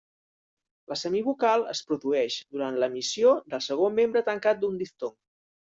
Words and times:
La 0.93 0.95
semivocal 1.01 1.65
es 1.73 1.83
produeix 1.91 2.39
durant 2.57 2.81
l'emissió 2.85 3.37
del 3.55 3.65
segon 3.69 3.97
membre 4.03 4.27
tancat 4.33 4.65
d'un 4.67 4.85
diftong. 4.85 5.17